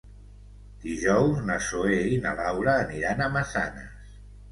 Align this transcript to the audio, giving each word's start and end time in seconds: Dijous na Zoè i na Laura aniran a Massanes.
Dijous 0.85 1.43
na 1.49 1.57
Zoè 1.65 1.99
i 2.13 2.17
na 2.23 2.31
Laura 2.39 2.73
aniran 2.87 3.21
a 3.21 3.29
Massanes. 3.37 4.17